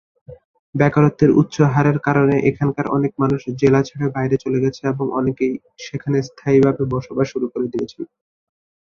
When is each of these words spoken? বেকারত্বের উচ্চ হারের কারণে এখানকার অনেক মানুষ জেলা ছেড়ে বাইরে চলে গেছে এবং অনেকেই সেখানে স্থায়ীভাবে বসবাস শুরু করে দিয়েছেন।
বেকারত্বের 0.75 1.31
উচ্চ 1.39 1.55
হারের 1.73 1.97
কারণে 2.07 2.35
এখানকার 2.49 2.85
অনেক 2.89 3.11
মানুষ 3.21 3.41
জেলা 3.61 3.81
ছেড়ে 3.87 4.07
বাইরে 4.15 4.35
চলে 4.43 4.59
গেছে 4.63 4.81
এবং 4.87 5.05
অনেকেই 5.19 5.53
সেখানে 5.85 6.17
স্থায়ীভাবে 6.29 6.83
বসবাস 6.93 7.27
শুরু 7.33 7.45
করে 7.53 7.67
দিয়েছেন। 7.73 8.03